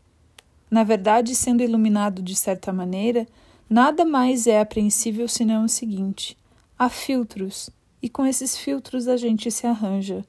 [0.69, 3.27] Na verdade, sendo iluminado de certa maneira,
[3.69, 6.37] nada mais é apreensível senão o seguinte:
[6.77, 7.69] há filtros,
[8.01, 10.25] e com esses filtros a gente se arranja.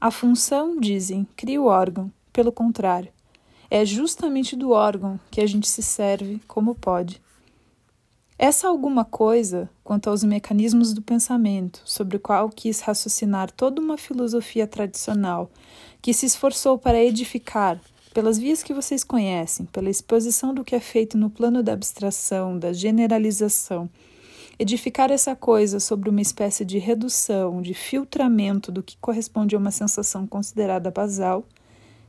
[0.00, 2.12] A função, dizem, cria o órgão.
[2.32, 3.12] Pelo contrário,
[3.70, 7.22] é justamente do órgão que a gente se serve como pode.
[8.36, 13.96] Essa alguma coisa, quanto aos mecanismos do pensamento, sobre o qual quis raciocinar toda uma
[13.96, 15.48] filosofia tradicional,
[16.02, 17.80] que se esforçou para edificar,
[18.12, 22.58] pelas vias que vocês conhecem, pela exposição do que é feito no plano da abstração,
[22.58, 23.88] da generalização,
[24.58, 29.70] edificar essa coisa sobre uma espécie de redução, de filtramento do que corresponde a uma
[29.70, 31.44] sensação considerada basal,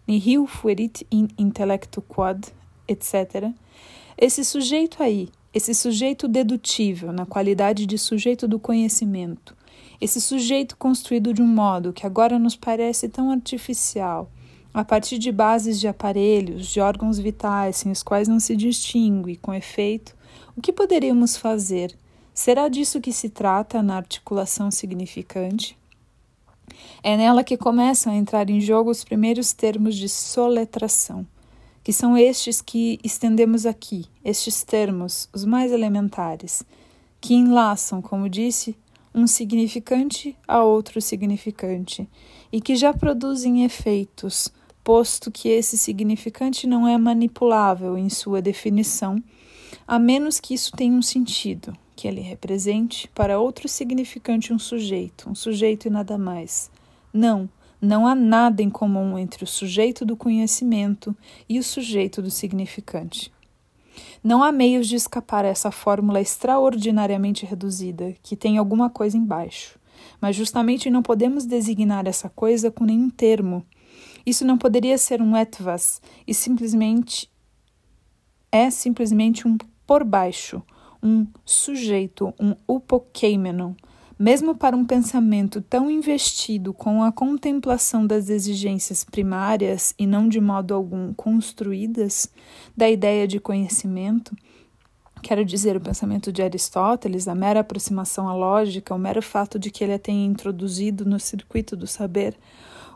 [0.08, 2.48] nihil fuerit in intellectu quod,
[2.88, 3.52] etc.,
[4.18, 9.56] esse sujeito aí, esse sujeito dedutível, na qualidade de sujeito do conhecimento,
[10.02, 14.30] esse sujeito construído de um modo que agora nos parece tão artificial,
[14.74, 19.38] a partir de bases de aparelhos, de órgãos vitais sem os quais não se distingue,
[19.38, 20.14] com efeito,
[20.58, 21.96] o que poderíamos fazer?
[22.34, 25.78] Será disso que se trata na articulação significante?
[27.02, 31.26] É nela que começam a entrar em jogo os primeiros termos de soletração,
[31.86, 36.64] que são estes que estendemos aqui, estes termos, os mais elementares,
[37.22, 38.76] que enlaçam, como disse,
[39.14, 42.10] um significante a outro significante
[42.52, 44.52] e que já produzem efeitos
[44.84, 49.24] posto que esse significante não é manipulável em sua definição,
[49.88, 55.30] a menos que isso tenha um sentido, que ele represente para outro significante um sujeito,
[55.30, 56.72] um sujeito e nada mais.
[57.14, 57.48] Não,
[57.86, 61.16] não há nada em comum entre o sujeito do conhecimento
[61.48, 63.32] e o sujeito do significante.
[64.24, 69.80] Não há meios de escapar a essa fórmula extraordinariamente reduzida, que tem alguma coisa embaixo.
[70.20, 73.66] Mas justamente não podemos designar essa coisa com nenhum termo,
[74.26, 77.30] isso não poderia ser um etvas e simplesmente
[78.52, 80.64] é simplesmente um por baixo,
[81.02, 83.74] um sujeito, um upokeimenon.
[84.18, 90.40] Mesmo para um pensamento tão investido com a contemplação das exigências primárias e não de
[90.40, 92.32] modo algum construídas
[92.78, 94.34] da ideia de conhecimento,
[95.22, 99.70] quero dizer, o pensamento de Aristóteles, a mera aproximação à lógica, o mero fato de
[99.70, 102.38] que ele a tenha introduzido no circuito do saber,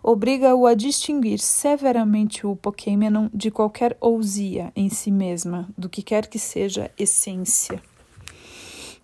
[0.01, 6.27] obriga-o a distinguir severamente o Pokémon de qualquer ousia em si mesma, do que quer
[6.27, 7.88] que seja essência.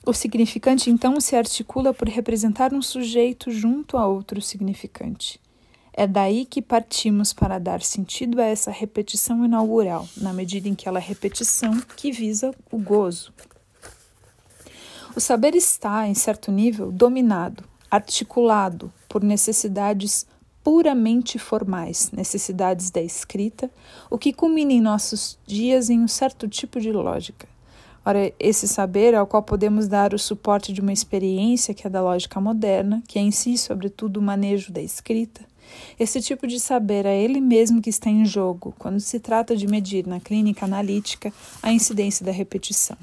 [0.08, 5.42] O significante então se articula por representar um sujeito junto a outro significante.
[5.92, 10.88] É daí que partimos para dar sentido a essa repetição inaugural, na medida em que
[10.88, 13.34] ela é repetição que visa o gozo.
[15.16, 20.28] O saber está, em certo nível, dominado, articulado por necessidades
[20.64, 23.72] puramente formais, necessidades da escrita,
[24.10, 27.55] o que culmina em nossos dias em um certo tipo de lógica.
[28.06, 32.02] Ora, esse saber ao qual podemos dar o suporte de uma experiência que é da
[32.02, 35.42] lógica moderna, que é em si, sobretudo, o manejo da escrita,
[36.00, 39.68] esse tipo de saber é ele mesmo que está em jogo quando se trata de
[39.68, 42.98] medir na clínica analítica a incidência da repetição.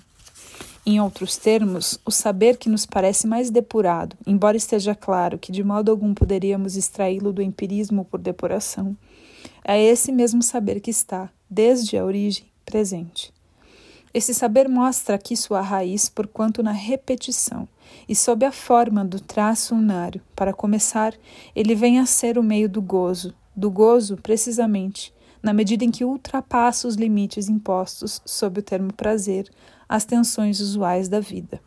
[0.85, 5.63] Em outros termos, o saber que nos parece mais depurado, embora esteja claro que de
[5.63, 8.97] modo algum poderíamos extraí-lo do empirismo por depuração,
[9.65, 13.33] é esse mesmo saber que está, desde a origem, presente.
[14.15, 17.67] Esse saber mostra aqui sua raiz, porquanto na repetição,
[18.07, 20.21] e sob a forma do traço unário.
[20.37, 21.15] Para começar,
[21.57, 26.05] ele vem a ser o meio do gozo, do gozo, precisamente, na medida em que
[26.05, 29.51] ultrapassa os limites impostos sob o termo prazer,
[29.89, 31.61] as tensões usuais da vida.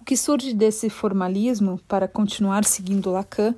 [0.00, 3.54] O que surge desse formalismo, para continuar seguindo Lacan,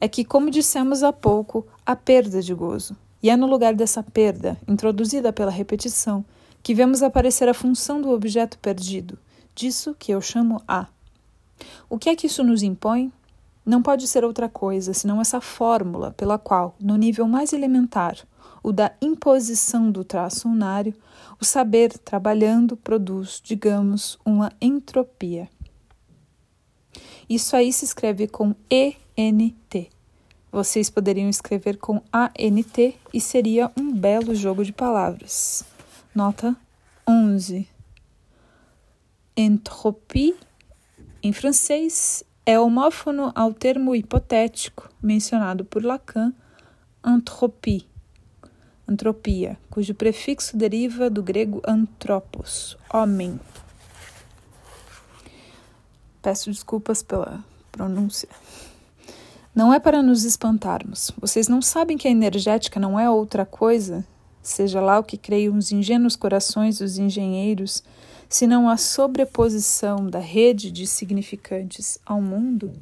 [0.00, 2.94] é que, como dissemos há pouco, há perda de gozo.
[3.20, 6.24] E é no lugar dessa perda, introduzida pela repetição,
[6.62, 9.18] que vemos aparecer a função do objeto perdido,
[9.54, 10.86] disso que eu chamo A.
[11.88, 13.12] O que é que isso nos impõe?
[13.64, 18.16] Não pode ser outra coisa senão essa fórmula pela qual, no nível mais elementar,
[18.62, 20.94] o da imposição do traço unário,
[21.40, 25.48] o saber trabalhando produz, digamos, uma entropia.
[27.28, 29.90] Isso aí se escreve com ENT.
[30.50, 35.62] Vocês poderiam escrever com ANT e seria um belo jogo de palavras.
[36.18, 36.56] Nota
[37.06, 37.68] 11.
[39.36, 40.34] Entropie,
[41.22, 46.34] em francês, é homófono ao termo hipotético mencionado por Lacan,
[47.06, 47.86] entropie
[48.88, 53.38] antropia, cujo prefixo deriva do grego antropos, homem.
[56.20, 58.28] Peço desculpas pela pronúncia.
[59.54, 61.12] Não é para nos espantarmos.
[61.20, 64.04] Vocês não sabem que a energética não é outra coisa,
[64.48, 67.82] seja lá o que creiam os ingênuos corações dos engenheiros,
[68.28, 72.72] senão a sobreposição da rede de significantes ao mundo?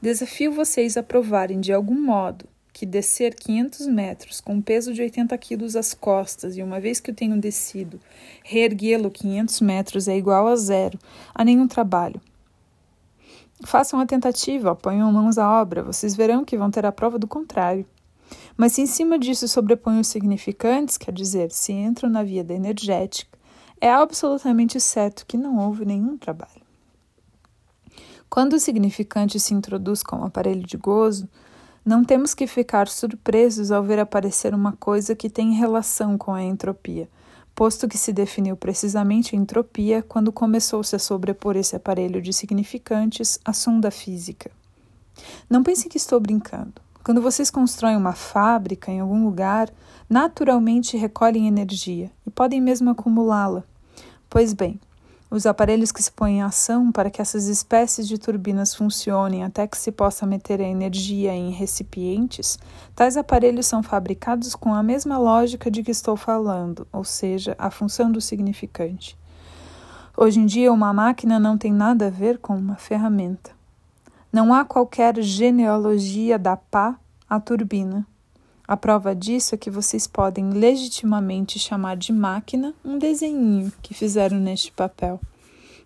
[0.00, 5.02] Desafio vocês a provarem de algum modo que descer 500 metros com um peso de
[5.02, 8.00] 80 quilos às costas e uma vez que eu tenho descido,
[8.42, 10.98] reerguê-lo 500 metros é igual a zero,
[11.34, 12.20] a nenhum trabalho.
[13.64, 17.28] Façam a tentativa, ponham mãos à obra, vocês verão que vão ter a prova do
[17.28, 17.86] contrário.
[18.56, 22.54] Mas se em cima disso sobrepõem os significantes, quer dizer, se entram na via da
[22.54, 23.38] energética,
[23.80, 26.62] é absolutamente certo que não houve nenhum trabalho.
[28.30, 31.28] Quando o significante se introduz como aparelho de gozo,
[31.84, 36.42] não temos que ficar surpresos ao ver aparecer uma coisa que tem relação com a
[36.42, 37.08] entropia,
[37.54, 43.38] posto que se definiu precisamente a entropia quando começou-se a sobrepor esse aparelho de significantes
[43.44, 44.50] à sonda física.
[45.50, 46.81] Não pense que estou brincando.
[47.04, 49.68] Quando vocês constroem uma fábrica em algum lugar,
[50.08, 53.64] naturalmente recolhem energia e podem mesmo acumulá-la.
[54.30, 54.80] Pois bem,
[55.28, 59.66] os aparelhos que se põem em ação para que essas espécies de turbinas funcionem até
[59.66, 62.56] que se possa meter a energia em recipientes,
[62.94, 67.70] tais aparelhos são fabricados com a mesma lógica de que estou falando, ou seja, a
[67.70, 69.18] função do significante.
[70.16, 73.50] Hoje em dia, uma máquina não tem nada a ver com uma ferramenta.
[74.32, 78.06] Não há qualquer genealogia da pá à turbina.
[78.66, 84.38] A prova disso é que vocês podem legitimamente chamar de máquina um desenho que fizeram
[84.38, 85.20] neste papel.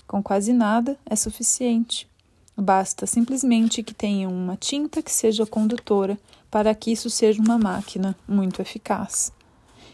[0.06, 2.08] Com quase nada é suficiente.
[2.56, 6.16] Basta simplesmente que tenham uma tinta que seja condutora
[6.48, 9.32] para que isso seja uma máquina muito eficaz.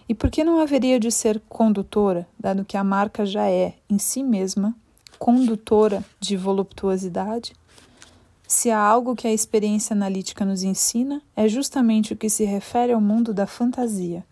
[0.06, 3.98] E por que não haveria de ser condutora, dado que a marca já é, em
[3.98, 4.76] si mesma,
[5.18, 7.54] condutora de voluptuosidade?
[8.54, 12.92] Se há algo que a experiência analítica nos ensina, é justamente o que se refere
[12.92, 14.22] ao mundo da fantasia.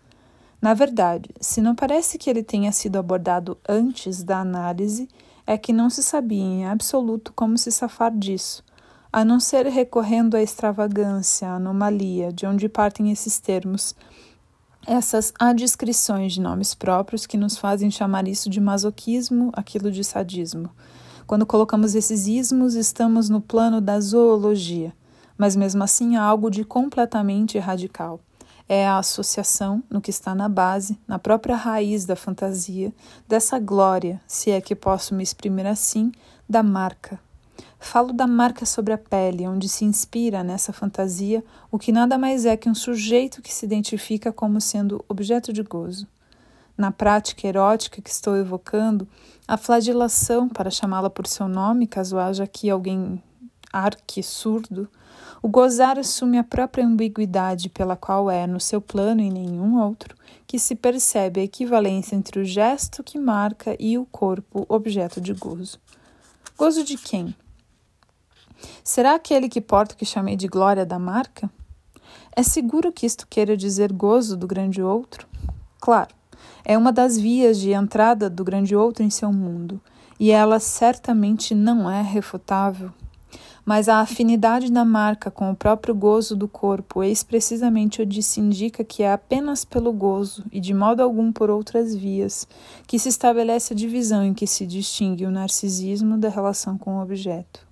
[0.60, 5.08] Na verdade, se não parece que ele tenha sido abordado antes da análise,
[5.46, 8.62] é que não se sabia em absoluto como se safar disso,
[9.10, 13.96] a não ser recorrendo à extravagância, à anomalia, de onde partem esses termos,
[14.86, 20.68] essas adiscrições de nomes próprios que nos fazem chamar isso de masoquismo, aquilo de sadismo.
[21.30, 24.92] Quando colocamos esses ismos, estamos no plano da zoologia,
[25.38, 28.18] mas mesmo assim há algo de completamente radical.
[28.68, 32.92] É a associação no que está na base, na própria raiz da fantasia,
[33.28, 36.10] dessa glória, se é que posso me exprimir assim,
[36.48, 37.20] da marca.
[37.78, 42.44] Falo da marca sobre a pele, onde se inspira nessa fantasia o que nada mais
[42.44, 46.08] é que um sujeito que se identifica como sendo objeto de gozo
[46.80, 49.06] na prática erótica que estou evocando,
[49.46, 53.22] a flagelação, para chamá-la por seu nome, caso haja aqui alguém
[53.70, 54.88] arque surdo,
[55.42, 60.16] o gozar assume a própria ambiguidade pela qual é, no seu plano e nenhum outro,
[60.46, 65.34] que se percebe a equivalência entre o gesto que marca e o corpo objeto de
[65.34, 65.78] gozo.
[66.56, 67.34] Gozo de quem?
[68.82, 71.50] Será aquele que porta o que chamei de glória da marca?
[72.34, 75.26] É seguro que isto queira dizer gozo do grande outro?
[75.78, 76.19] Claro,
[76.70, 79.80] é uma das vias de entrada do grande outro em seu mundo,
[80.20, 82.92] e ela certamente não é refutável.
[83.64, 88.38] Mas a afinidade da marca com o próprio gozo do corpo, eis precisamente onde se
[88.38, 92.46] indica que é apenas pelo gozo, e de modo algum por outras vias,
[92.86, 97.02] que se estabelece a divisão em que se distingue o narcisismo da relação com o
[97.02, 97.66] objeto.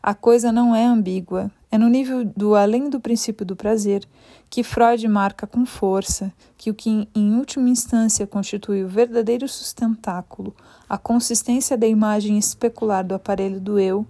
[0.00, 4.06] A coisa não é ambígua, é no nível do além do princípio do prazer
[4.52, 10.54] que Freud marca com força que o que em última instância constitui o verdadeiro sustentáculo,
[10.86, 14.06] a consistência da imagem especular do aparelho do eu,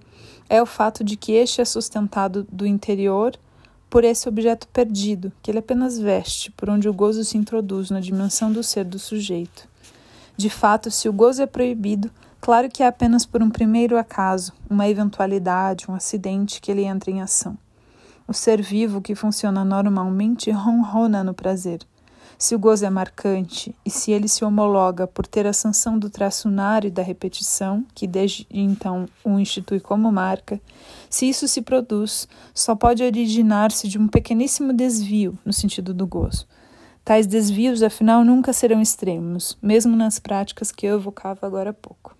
[0.48, 3.38] é o fato de que este é sustentado do interior
[3.88, 8.00] por esse objeto perdido, que ele apenas veste, por onde o gozo se introduz na
[8.00, 9.68] dimensão do ser do sujeito.
[10.36, 14.52] De fato, se o gozo é proibido, Claro que é apenas por um primeiro acaso,
[14.68, 17.56] uma eventualidade, um acidente que ele entra em ação.
[18.32, 21.80] O ser vivo que funciona normalmente ronrona no prazer.
[22.38, 26.08] Se o gozo é marcante e se ele se homologa por ter a sanção do
[26.08, 30.58] traço unário e da repetição, que desde então o institui como marca,
[31.10, 36.46] se isso se produz, só pode originar-se de um pequeníssimo desvio no sentido do gozo.
[37.04, 42.16] Tais desvios, afinal, nunca serão extremos, mesmo nas práticas que eu evocava agora há pouco.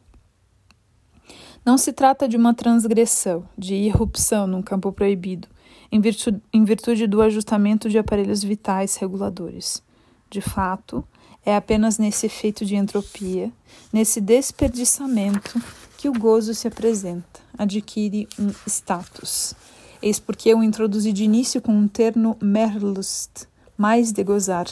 [1.65, 5.49] Não se trata de uma transgressão, de irrupção num campo proibido,
[5.93, 9.83] em virtude, em virtude do ajustamento de aparelhos vitais reguladores.
[10.31, 11.05] De fato,
[11.45, 13.53] é apenas nesse efeito de entropia,
[13.93, 15.61] nesse desperdiçamento,
[15.99, 19.55] que o gozo se apresenta, adquire um status.
[20.03, 24.67] Eis porque eu introduzi de início com um termo Merlust, mais de gozar,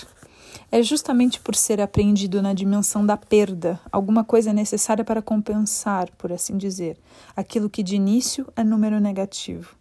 [0.73, 6.33] é justamente por ser apreendido na dimensão da perda, alguma coisa necessária para compensar, por
[6.33, 6.97] assim dizer,
[7.37, 9.80] aquilo que de início é número negativo.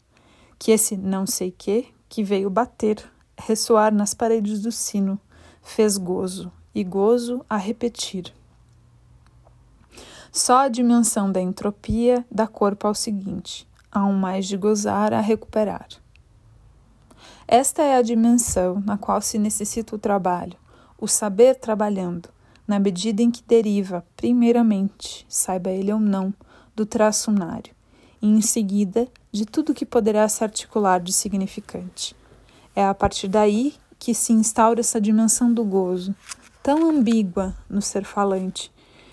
[0.59, 3.03] Que esse não sei que, que veio bater,
[3.37, 5.19] ressoar nas paredes do sino,
[5.63, 8.33] fez gozo, e gozo a repetir.
[10.31, 15.21] Só a dimensão da entropia dá corpo ao seguinte: há um mais de gozar a
[15.21, 15.87] recuperar.
[17.47, 20.55] Esta é a dimensão na qual se necessita o trabalho,
[20.99, 22.29] o saber trabalhando,
[22.67, 26.31] na medida em que deriva, primeiramente, saiba ele ou não,
[26.75, 27.73] do traço unário,
[28.21, 32.15] e em seguida de tudo que poderá se articular de significante.
[32.75, 36.15] É a partir daí que se instaura essa dimensão do gozo,
[36.63, 38.71] tão ambígua no ser falante,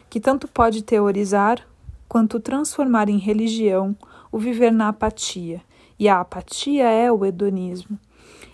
[0.09, 1.67] que tanto pode teorizar
[2.09, 3.97] quanto transformar em religião
[4.31, 5.61] o viver na apatia,
[5.99, 7.99] e a apatia é o hedonismo.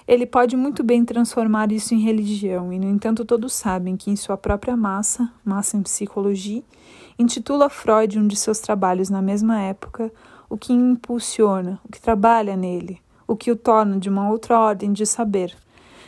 [0.07, 4.17] Ele pode muito bem transformar isso em religião, e no entanto todos sabem que em
[4.17, 6.63] sua própria massa, massa em psicologia,
[7.19, 10.13] intitula Freud um de seus trabalhos na mesma época,
[10.53, 14.93] o que impulsiona, o que trabalha nele, o que o torna de uma outra ordem
[14.93, 15.57] de saber,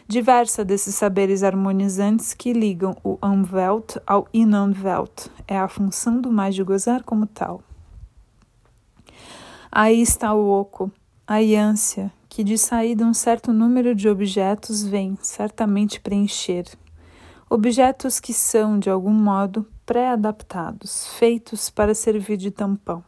[0.06, 6.54] diversa desses saberes harmonizantes que ligam o Umwelt ao Innenwelt, é a função do mais
[6.54, 7.62] de gozar como tal.
[9.72, 10.92] Aí está o oco,
[11.26, 16.66] a ânsia, que de saída um certo número de objetos vem certamente preencher.
[17.48, 23.02] Objetos que são, de algum modo, pré-adaptados, feitos para servir de tampão.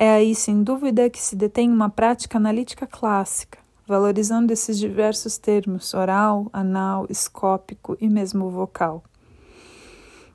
[0.00, 5.92] É aí, sem dúvida, que se detém uma prática analítica clássica, valorizando esses diversos termos
[5.92, 9.02] oral, anal, escópico e mesmo vocal.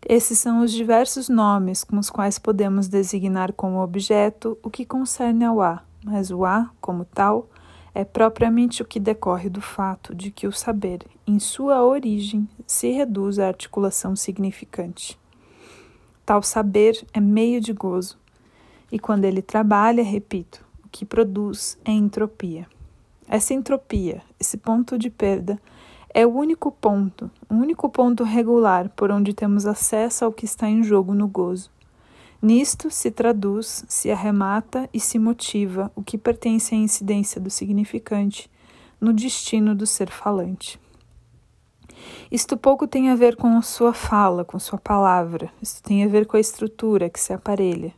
[0.06, 5.46] Esses são os diversos nomes com os quais podemos designar como objeto o que concerne
[5.46, 7.48] ao A, mas o A, como tal,
[7.96, 12.92] é propriamente o que decorre do fato de que o saber, em sua origem, se
[12.92, 15.18] reduz à articulação significante.
[16.26, 18.22] Tal saber é meio de gozo,
[18.94, 22.68] e quando ele trabalha, repito, o que produz é entropia.
[23.28, 25.60] Essa entropia, esse ponto de perda,
[26.14, 30.70] é o único ponto, o único ponto regular por onde temos acesso ao que está
[30.70, 31.72] em jogo no gozo.
[32.40, 38.48] Nisto se traduz, se arremata e se motiva o que pertence à incidência do significante
[39.02, 40.80] no destino do ser falante.
[42.32, 46.28] Isto pouco tem a ver com sua fala, com sua palavra, isto tem a ver
[46.28, 47.92] com a estrutura que se aparelha.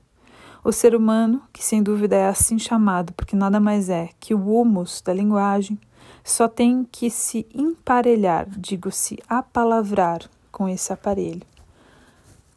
[0.65, 4.59] O ser humano, que sem dúvida é assim chamado porque nada mais é que o
[4.59, 5.79] humus da linguagem,
[6.23, 11.43] só tem que se emparelhar, digo-se apalavrar com esse aparelho.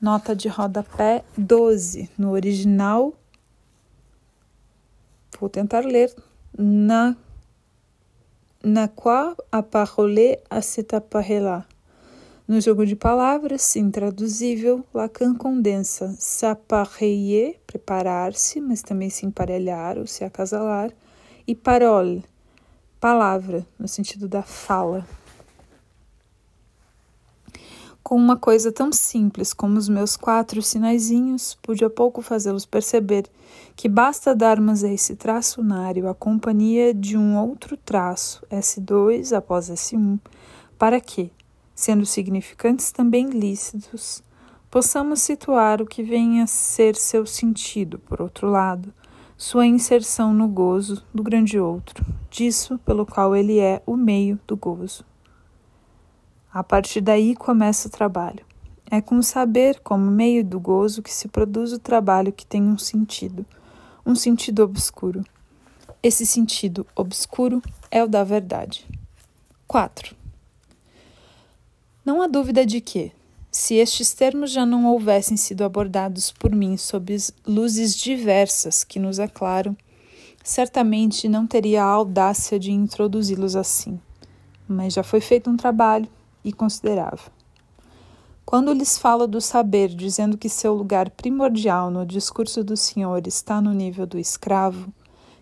[0.00, 3.12] Nota de rodapé 12, no original.
[5.38, 6.11] Vou tentar ler.
[6.56, 7.14] Na,
[8.64, 11.62] na quoi apparole a cet appareil
[12.49, 20.24] no jogo de palavras, intraduzível, Lacan condensa s'appareiller, preparar-se, mas também se emparelhar ou se
[20.24, 20.90] acasalar,
[21.46, 22.24] e parole,
[22.99, 25.07] palavra, no sentido da fala.
[28.03, 33.26] Com uma coisa tão simples como os meus quatro sinaizinhos, pude a pouco fazê-los perceber
[33.76, 39.68] que basta darmos a esse traço unário a companhia de um outro traço, S2 após
[39.68, 40.18] S1,
[40.78, 41.30] para que,
[41.79, 44.20] sendo significantes também lícitos,
[44.68, 48.93] possamos situar o que vem a ser seu sentido, por outro lado,
[49.37, 54.57] sua inserção no gozo do grande outro, disso pelo qual ele é o meio do
[54.57, 55.05] gozo.
[56.53, 58.45] A partir daí começa o trabalho.
[58.91, 62.61] É com o saber como meio do gozo que se produz o trabalho que tem
[62.61, 63.47] um sentido,
[64.05, 65.22] um sentido obscuro.
[66.03, 68.85] Esse sentido obscuro é o da verdade.
[69.68, 70.18] 4.
[72.09, 73.12] Não há dúvida de que,
[73.52, 77.14] se estes termos já não houvessem sido abordados por mim sob
[77.46, 79.76] luzes diversas que nos aclaram,
[80.42, 84.00] certamente não teria a audácia de introduzi-los assim.
[84.66, 86.09] Mas já foi feito um trabalho
[86.42, 87.30] e considerável.
[88.42, 93.61] Quando lhes falo do saber, dizendo que seu lugar primordial no discurso do Senhor está
[93.61, 94.90] no nível do escravo,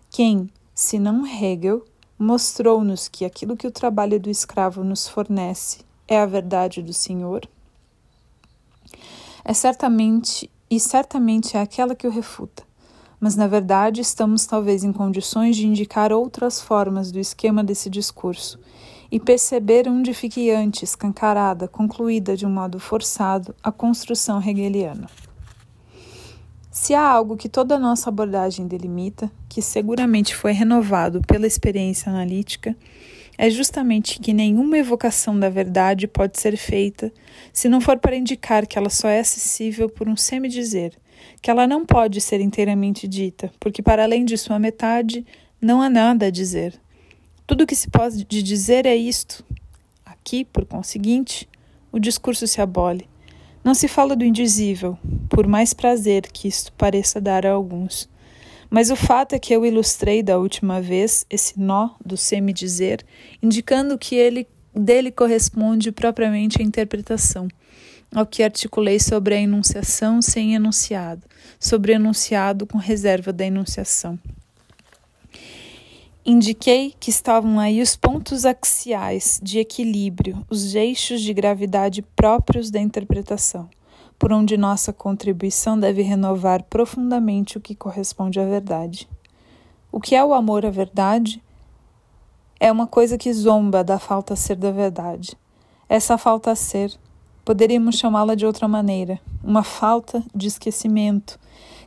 [0.09, 1.85] quem, se não Hegel,
[2.19, 7.47] mostrou-nos que aquilo que o trabalho do escravo nos fornece é a verdade do Senhor?
[9.43, 12.63] É certamente e certamente é aquela que o refuta.
[13.19, 18.59] Mas na verdade estamos talvez em condições de indicar outras formas do esquema desse discurso
[19.11, 25.07] e perceber onde fique antes escancarada, concluída de um modo forçado, a construção hegeliana.
[26.69, 32.11] Se há algo que toda a nossa abordagem delimita, que seguramente foi renovado pela experiência
[32.11, 32.75] analítica,
[33.37, 37.11] é justamente que nenhuma evocação da verdade pode ser feita
[37.53, 40.97] se não for para indicar que ela só é acessível por um semi-dizer,
[41.41, 45.25] que ela não pode ser inteiramente dita, porque para além de sua metade
[45.61, 46.79] não há nada a dizer.
[47.45, 49.45] Tudo o que se pode dizer é isto.
[50.05, 51.47] Aqui, por conseguinte,
[51.91, 53.07] o discurso se abole.
[53.63, 54.97] Não se fala do indizível,
[55.29, 58.09] por mais prazer que isto pareça dar a alguns.
[58.69, 63.05] Mas o fato é que eu ilustrei da última vez esse nó do semi-dizer,
[63.41, 67.47] indicando que ele dele corresponde propriamente à interpretação,
[68.13, 71.23] ao que articulei sobre a enunciação sem enunciado,
[71.59, 74.19] sobre enunciado com reserva da enunciação.
[76.25, 82.81] Indiquei que estavam aí os pontos axiais de equilíbrio, os eixos de gravidade próprios da
[82.81, 83.69] interpretação,
[84.17, 89.07] por onde nossa contribuição deve renovar profundamente o que corresponde à verdade.
[89.91, 91.41] O que é o amor à verdade?
[92.59, 95.37] É uma coisa que zomba da falta a ser da verdade.
[95.87, 96.93] Essa falta a ser,
[97.45, 101.39] poderíamos chamá-la de outra maneira, uma falta de esquecimento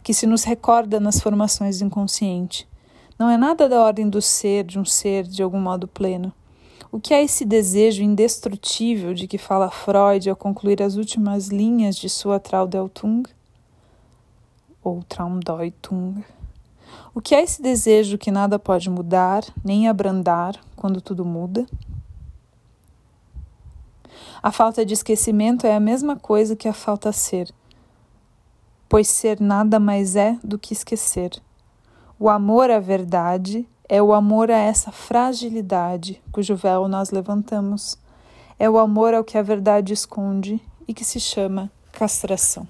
[0.02, 2.66] que se nos recorda nas formações do inconsciente.
[3.18, 6.32] Não é nada da ordem do ser, de um ser de algum modo pleno.
[6.92, 11.94] O que é esse desejo indestrutível de que fala Freud ao concluir as últimas linhas
[11.94, 13.22] de sua Traumdeutung?
[14.82, 16.24] Ou Traumdeutung?
[17.14, 21.64] O que é esse desejo que nada pode mudar, nem abrandar quando tudo muda?
[24.42, 27.52] A falta de esquecimento é a mesma coisa que a falta a ser,
[28.88, 31.40] pois ser nada mais é do que esquecer.
[32.18, 37.98] O amor à verdade é o amor a essa fragilidade cujo véu nós levantamos.
[38.56, 42.68] É o amor ao que a verdade esconde e que se chama castração.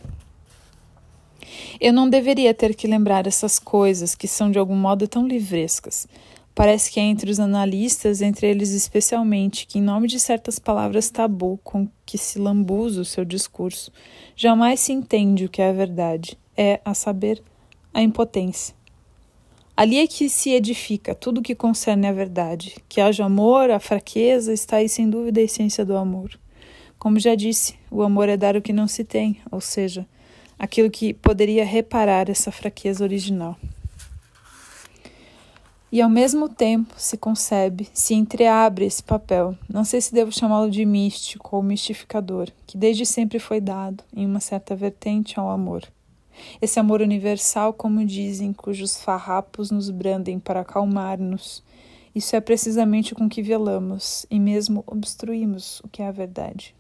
[1.79, 6.09] Eu não deveria ter que lembrar essas coisas que são de algum modo tão livrescas,
[6.55, 11.09] Parece que é entre os analistas, entre eles especialmente, que, em nome de certas palavras
[11.09, 13.93] tabu com que se lambuza o seu discurso,
[14.37, 17.43] jamais se entende o que é a verdade, é, a saber,
[17.95, 18.75] a impotência.
[19.81, 22.77] Ali é que se edifica tudo que concerne a verdade.
[22.87, 26.39] Que haja amor, a fraqueza, está aí sem dúvida a essência do amor.
[26.99, 30.07] Como já disse, o amor é dar o que não se tem, ou seja,
[30.59, 33.57] aquilo que poderia reparar essa fraqueza original
[35.91, 39.57] e ao mesmo tempo se concebe, se entreabre esse papel.
[39.67, 44.27] Não sei se devo chamá-lo de místico ou mistificador, que desde sempre foi dado, em
[44.27, 45.83] uma certa vertente, ao amor.
[46.61, 51.63] Esse amor universal, como dizem, cujos farrapos nos brandem para acalmar-nos.
[52.15, 56.75] Isso é precisamente com que velamos e mesmo obstruímos o que é a verdade.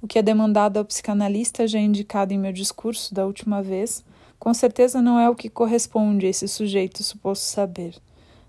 [0.00, 4.04] O que é demandado ao psicanalista, já indicado em meu discurso da última vez,
[4.36, 7.94] com certeza não é o que corresponde a esse sujeito suposto saber,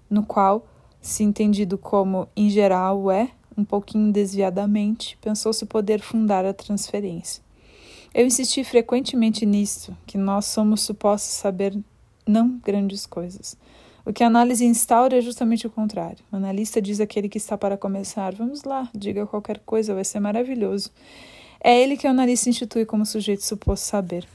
[0.09, 0.67] no qual,
[0.99, 7.42] se entendido como em geral é, um pouquinho desviadamente, pensou-se poder fundar a transferência.
[8.13, 11.75] Eu insisti frequentemente nisto, que nós somos supostos saber
[12.27, 13.57] não grandes coisas.
[14.05, 16.23] O que a análise instaura é justamente o contrário.
[16.31, 20.19] O analista diz àquele que está para começar: Vamos lá, diga qualquer coisa, vai ser
[20.19, 20.91] maravilhoso.
[21.59, 24.27] É ele que o analista institui como sujeito suposto saber.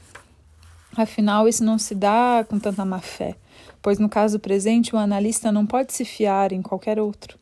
[0.97, 3.35] Afinal, isso não se dá com tanta má fé,
[3.81, 7.37] pois no caso presente o analista não pode se fiar em qualquer outro.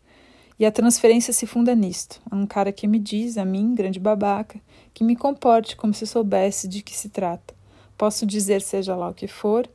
[0.59, 2.19] E a transferência se funda nisto.
[2.31, 4.59] Um cara que me diz, a mim, grande babaca,
[4.97, 7.53] que me comporte como se soubesse de que se trata.
[7.95, 9.69] Posso dizer seja lá o que for,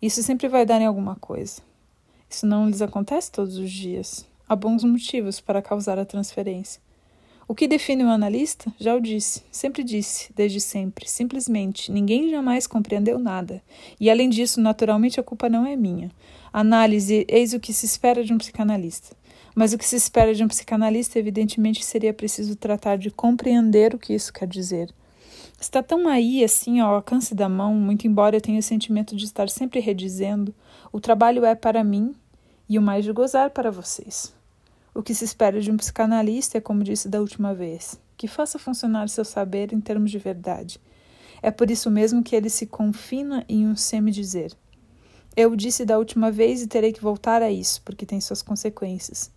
[0.00, 1.60] isso sempre vai dar em alguma coisa.
[2.30, 4.24] Isso não lhes acontece todos os dias.
[4.48, 6.80] Há bons motivos para causar a transferência.
[7.48, 8.72] O que define um analista?
[8.78, 13.60] Já o disse, sempre disse, desde sempre, simplesmente, ninguém jamais compreendeu nada.
[13.98, 16.08] E além disso, naturalmente a culpa não é minha.
[16.52, 19.16] Análise, eis o que se espera de um psicanalista.
[19.58, 23.98] Mas o que se espera de um psicanalista, evidentemente, seria preciso tratar de compreender o
[23.98, 24.94] que isso quer dizer.
[25.60, 29.24] Está tão aí, assim, ao alcance da mão, muito embora eu tenha o sentimento de
[29.24, 30.54] estar sempre redizendo,
[30.92, 32.14] o trabalho é para mim
[32.68, 34.32] e o mais de gozar para vocês.
[34.94, 38.60] O que se espera de um psicanalista é, como disse da última vez, que faça
[38.60, 40.80] funcionar seu saber em termos de verdade.
[41.42, 44.52] É por isso mesmo que ele se confina em um semi-dizer.
[45.36, 49.36] Eu disse da última vez e terei que voltar a isso, porque tem suas consequências.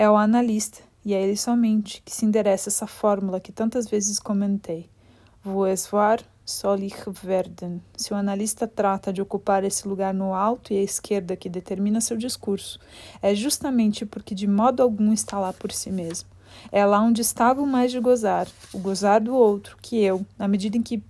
[0.00, 4.18] É o analista, e é ele somente, que se endereça essa fórmula que tantas vezes
[4.18, 4.88] comentei.
[5.44, 7.82] Vous voir soll ich werden.
[7.94, 12.00] Se o analista trata de ocupar esse lugar no alto e à esquerda que determina
[12.00, 12.80] seu discurso,
[13.20, 16.30] é justamente porque de modo algum está lá por si mesmo.
[16.72, 20.48] É lá onde estava o mais de gozar, o gozar do outro, que eu, na
[20.48, 21.02] medida em que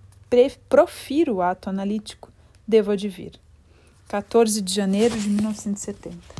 [0.68, 2.28] profiro o ato analítico,
[2.66, 3.38] devo advir.
[4.08, 6.39] 14 de janeiro de 1970.